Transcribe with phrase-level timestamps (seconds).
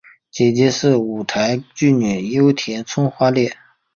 [0.31, 3.55] 姐姐是舞台剧女优田村花恋。